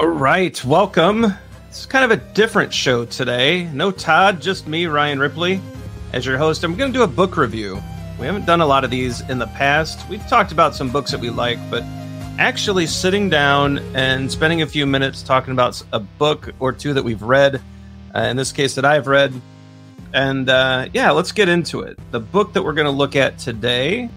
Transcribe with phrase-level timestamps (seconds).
[0.00, 1.26] All right, welcome.
[1.68, 3.64] It's kind of a different show today.
[3.72, 5.60] No Todd, just me, Ryan Ripley,
[6.12, 6.64] as your host.
[6.64, 7.82] I'm going to do a book review.
[8.18, 10.08] We haven't done a lot of these in the past.
[10.08, 11.82] We've talked about some books that we like, but
[12.38, 17.02] actually sitting down and spending a few minutes talking about a book or two that
[17.02, 17.60] we've read,
[18.14, 19.32] uh, in this case, that I've read.
[20.12, 21.98] And uh, yeah, let's get into it.
[22.10, 24.08] The book that we're going to look at today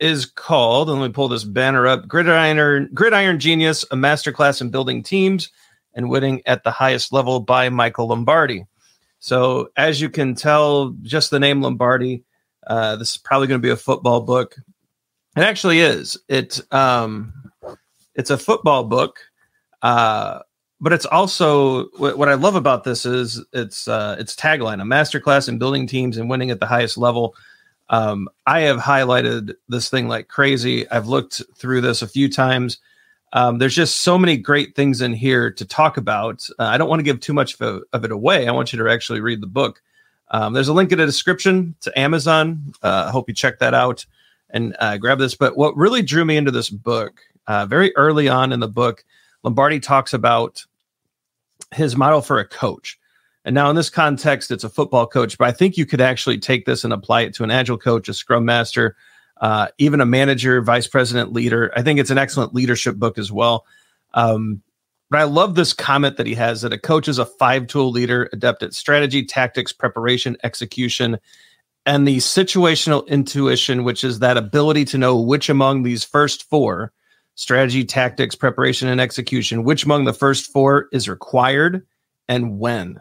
[0.00, 4.70] is called, and let me pull this banner up Gridiron, Gridiron Genius, a masterclass in
[4.70, 5.50] building teams
[5.94, 8.66] and winning at the highest level by Michael Lombardi.
[9.18, 12.22] So, as you can tell, just the name Lombardi,
[12.66, 14.54] uh, this is probably going to be a football book.
[15.36, 16.18] It actually is.
[16.28, 17.32] It um,
[18.14, 19.18] it's a football book,
[19.82, 20.40] uh,
[20.80, 24.84] but it's also what, what I love about this is it's uh, its tagline: a
[24.84, 27.34] masterclass in building teams and winning at the highest level.
[27.90, 30.88] Um, I have highlighted this thing like crazy.
[30.90, 32.78] I've looked through this a few times.
[33.32, 36.48] Um, there's just so many great things in here to talk about.
[36.58, 38.48] Uh, I don't want to give too much of, of, it away.
[38.48, 39.82] I want you to actually read the book.
[40.30, 42.72] Um, there's a link in the description to Amazon.
[42.82, 44.06] Uh, I hope you check that out
[44.50, 45.34] and uh, grab this.
[45.34, 49.04] But what really drew me into this book, uh, very early on in the book,
[49.42, 50.64] Lombardi talks about
[51.72, 52.97] his model for a coach.
[53.48, 56.36] And now, in this context, it's a football coach, but I think you could actually
[56.36, 58.94] take this and apply it to an agile coach, a scrum master,
[59.40, 61.72] uh, even a manager, vice president, leader.
[61.74, 63.64] I think it's an excellent leadership book as well.
[64.12, 64.60] Um,
[65.08, 67.90] but I love this comment that he has that a coach is a five tool
[67.90, 71.16] leader, adept at strategy, tactics, preparation, execution,
[71.86, 76.92] and the situational intuition, which is that ability to know which among these first four
[77.34, 81.86] strategy, tactics, preparation, and execution, which among the first four is required
[82.28, 83.00] and when.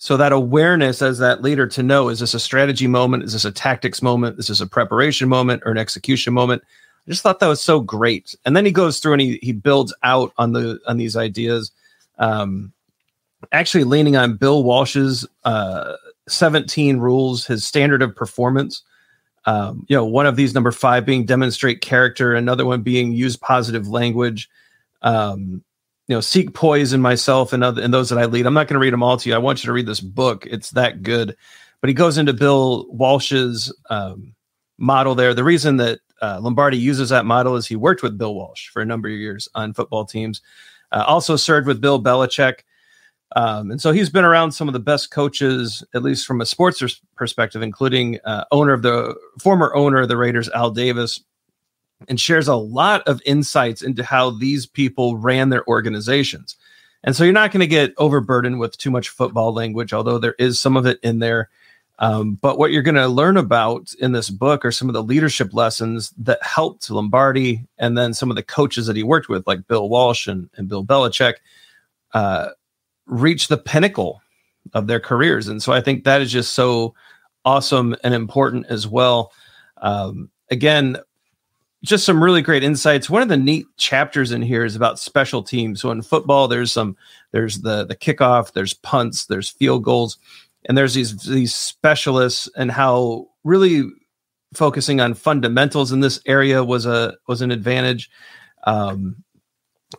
[0.00, 3.22] So that awareness as that leader to know is this a strategy moment?
[3.22, 4.38] Is this a tactics moment?
[4.38, 6.62] Is this a preparation moment or an execution moment?
[7.06, 8.34] I just thought that was so great.
[8.46, 11.70] And then he goes through and he he builds out on the on these ideas.
[12.18, 12.72] Um,
[13.52, 15.96] actually leaning on Bill Walsh's uh,
[16.28, 18.82] 17 rules, his standard of performance.
[19.44, 23.36] Um, you know, one of these number five being demonstrate character, another one being use
[23.36, 24.48] positive language.
[25.02, 25.62] Um,
[26.10, 28.44] you know, seek poise in myself and other and those that I lead.
[28.44, 29.34] I'm not going to read them all to you.
[29.34, 30.44] I want you to read this book.
[30.44, 31.36] It's that good.
[31.80, 34.34] But he goes into Bill Walsh's um,
[34.76, 35.34] model there.
[35.34, 38.82] The reason that uh, Lombardi uses that model is he worked with Bill Walsh for
[38.82, 40.42] a number of years on football teams.
[40.90, 42.64] Uh, also served with Bill Belichick.
[43.36, 46.46] Um, and so he's been around some of the best coaches, at least from a
[46.46, 46.82] sports
[47.14, 51.20] perspective, including uh, owner of the former owner of the Raiders, Al Davis,
[52.08, 56.56] and shares a lot of insights into how these people ran their organizations.
[57.02, 60.34] And so you're not going to get overburdened with too much football language, although there
[60.38, 61.48] is some of it in there.
[61.98, 65.02] Um, but what you're going to learn about in this book are some of the
[65.02, 69.46] leadership lessons that helped Lombardi and then some of the coaches that he worked with,
[69.46, 71.34] like Bill Walsh and, and Bill Belichick,
[72.14, 72.48] uh,
[73.06, 74.22] reach the pinnacle
[74.72, 75.48] of their careers.
[75.48, 76.94] And so I think that is just so
[77.44, 79.32] awesome and important as well.
[79.78, 80.96] Um, again,
[81.82, 83.08] just some really great insights.
[83.08, 85.80] One of the neat chapters in here is about special teams.
[85.80, 86.96] So in football, there's some
[87.32, 90.18] there's the the kickoff, there's punts, there's field goals,
[90.66, 93.84] and there's these these specialists and how really
[94.52, 98.10] focusing on fundamentals in this area was a was an advantage.
[98.64, 99.24] Um,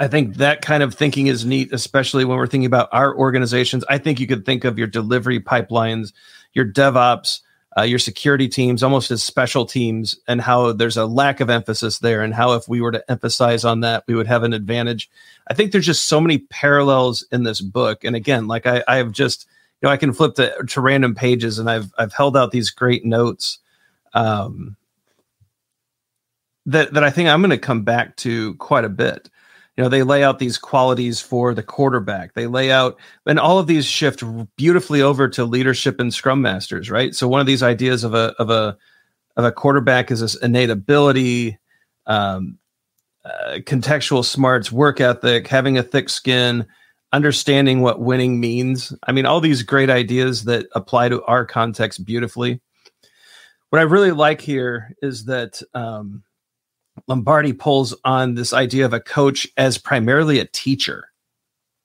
[0.00, 3.84] I think that kind of thinking is neat, especially when we're thinking about our organizations.
[3.88, 6.12] I think you could think of your delivery pipelines,
[6.54, 7.40] your DevOps,
[7.78, 11.98] uh, your security teams almost as special teams and how there's a lack of emphasis
[11.98, 15.10] there and how if we were to emphasize on that we would have an advantage.
[15.48, 18.02] I think there's just so many parallels in this book.
[18.04, 19.46] And again like i i have just
[19.80, 22.70] you know i can flip to, to random pages and i've i've held out these
[22.70, 23.58] great notes
[24.14, 24.76] um
[26.64, 29.30] that that i think i'm going to come back to quite a bit
[29.76, 32.34] you know they lay out these qualities for the quarterback.
[32.34, 34.22] They lay out and all of these shift
[34.56, 37.14] beautifully over to leadership and scrum masters right?
[37.14, 38.76] So one of these ideas of a of a
[39.36, 41.58] of a quarterback is this innate ability
[42.06, 42.58] um,
[43.24, 46.66] uh, contextual smarts work ethic having a thick skin
[47.12, 48.94] understanding what winning means.
[49.06, 52.60] I mean all these great ideas that apply to our context beautifully.
[53.70, 56.22] What i really like here is that um,
[57.06, 61.10] Lombardi pulls on this idea of a coach as primarily a teacher.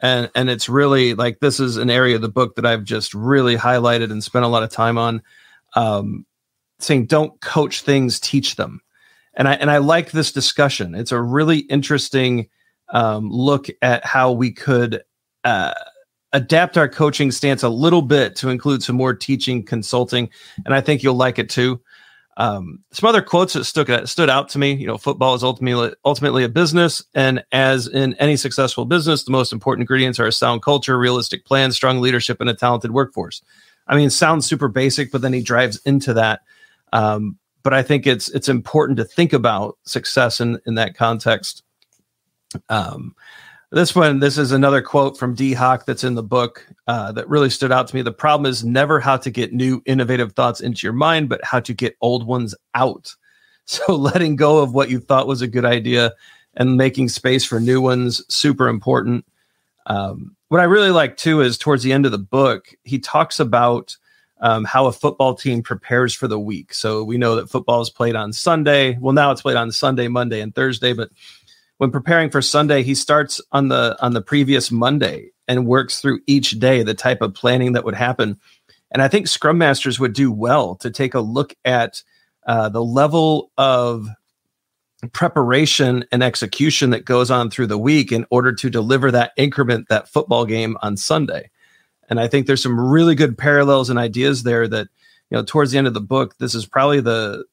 [0.00, 3.12] And and it's really like this is an area of the book that I've just
[3.12, 5.22] really highlighted and spent a lot of time on.
[5.74, 6.26] Um,
[6.78, 8.80] saying don't coach things, teach them.
[9.34, 10.94] And I and I like this discussion.
[10.94, 12.48] It's a really interesting
[12.92, 15.02] um, look at how we could
[15.44, 15.74] uh,
[16.32, 20.30] adapt our coaching stance a little bit to include some more teaching, consulting,
[20.64, 21.80] and I think you'll like it too.
[22.40, 24.72] Um, some other quotes that stood stood out to me.
[24.72, 29.30] You know, football is ultimately ultimately a business, and as in any successful business, the
[29.30, 33.42] most important ingredients are a sound culture, realistic plan, strong leadership, and a talented workforce.
[33.86, 36.40] I mean, sounds super basic, but then he drives into that.
[36.94, 41.62] Um, but I think it's it's important to think about success in in that context.
[42.70, 43.14] Um,
[43.72, 47.28] this one, this is another quote from Dee Hock that's in the book uh, that
[47.28, 48.02] really stood out to me.
[48.02, 51.60] The problem is never how to get new, innovative thoughts into your mind, but how
[51.60, 53.14] to get old ones out.
[53.66, 56.12] So letting go of what you thought was a good idea
[56.54, 59.24] and making space for new ones super important.
[59.86, 63.38] Um, what I really like too is towards the end of the book, he talks
[63.38, 63.96] about
[64.40, 66.74] um, how a football team prepares for the week.
[66.74, 68.96] So we know that football is played on Sunday.
[68.98, 71.10] Well, now it's played on Sunday, Monday, and Thursday, but
[71.80, 76.20] when preparing for Sunday, he starts on the on the previous Monday and works through
[76.26, 78.38] each day the type of planning that would happen.
[78.90, 82.02] And I think Scrum Masters would do well to take a look at
[82.46, 84.06] uh, the level of
[85.12, 89.88] preparation and execution that goes on through the week in order to deliver that increment,
[89.88, 91.48] that football game on Sunday.
[92.10, 94.88] And I think there's some really good parallels and ideas there that,
[95.30, 97.46] you know, towards the end of the book, this is probably the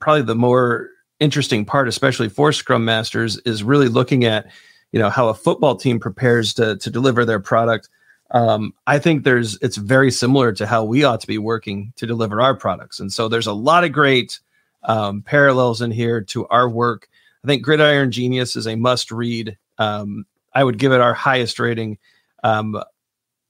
[0.00, 0.88] probably the more
[1.20, 4.50] interesting part, especially for Scrum Masters, is really looking at
[4.92, 7.88] you know how a football team prepares to to deliver their product.
[8.30, 12.06] Um, I think there's it's very similar to how we ought to be working to
[12.06, 14.38] deliver our products, and so there's a lot of great
[14.84, 17.08] um, parallels in here to our work.
[17.44, 19.56] I think Gridiron Genius is a must read.
[19.78, 21.98] Um, I would give it our highest rating
[22.42, 22.82] um,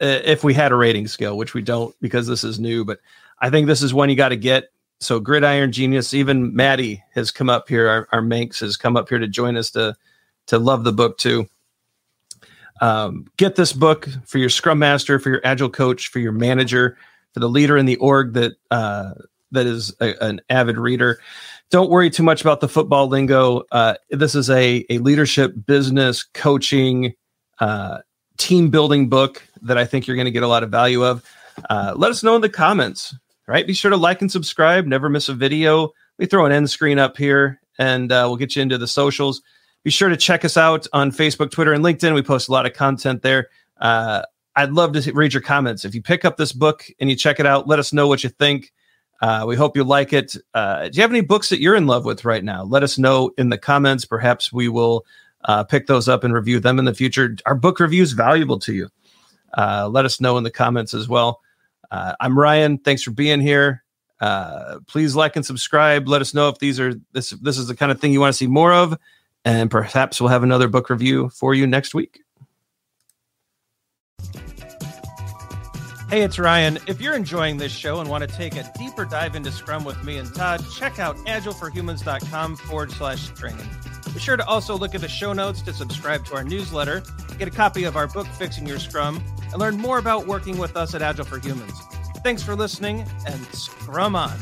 [0.00, 2.84] if we had a rating scale, which we don't because this is new.
[2.84, 3.00] But
[3.40, 7.30] I think this is one you got to get so gridiron genius even maddie has
[7.30, 9.94] come up here our, our manx has come up here to join us to
[10.48, 11.46] to love the book too.
[12.80, 16.96] Um, get this book for your scrum master for your agile coach for your manager
[17.32, 19.12] for the leader in the org that uh,
[19.52, 21.20] that is a, an avid reader.
[21.70, 23.62] Don't worry too much about the football lingo.
[23.70, 27.14] Uh, this is a, a leadership business coaching
[27.60, 27.98] uh,
[28.38, 31.24] team building book that i think you're going to get a lot of value of.
[31.68, 33.14] Uh, let us know in the comments
[33.48, 33.66] right?
[33.66, 34.86] Be sure to like and subscribe.
[34.86, 35.92] Never miss a video.
[36.18, 39.40] We throw an end screen up here and uh, we'll get you into the socials.
[39.84, 42.14] Be sure to check us out on Facebook, Twitter, and LinkedIn.
[42.14, 43.48] We post a lot of content there.
[43.80, 44.22] Uh,
[44.54, 45.84] I'd love to read your comments.
[45.84, 48.22] If you pick up this book and you check it out, let us know what
[48.22, 48.72] you think.
[49.22, 50.36] Uh, we hope you like it.
[50.52, 52.64] Uh, do you have any books that you're in love with right now?
[52.64, 54.04] Let us know in the comments.
[54.04, 55.06] Perhaps we will
[55.44, 57.36] uh, pick those up and review them in the future.
[57.46, 58.88] Our book review is valuable to you.
[59.56, 61.40] Uh, let us know in the comments as well.
[61.90, 62.78] Uh, I'm Ryan.
[62.78, 63.84] Thanks for being here.
[64.20, 66.08] Uh, please like and subscribe.
[66.08, 68.32] Let us know if these are this this is the kind of thing you want
[68.32, 68.98] to see more of,
[69.44, 72.20] and perhaps we'll have another book review for you next week.
[76.10, 76.78] Hey, it's Ryan.
[76.86, 80.02] If you're enjoying this show and want to take a deeper dive into Scrum with
[80.02, 83.68] me and Todd, check out agileforhumans.com forward slash training.
[84.14, 87.02] Be sure to also look at the show notes to subscribe to our newsletter,
[87.38, 89.22] get a copy of our book, Fixing Your Scrum,
[89.52, 91.80] and learn more about working with us at Agile for Humans.
[92.22, 94.36] Thanks for listening and scrum on.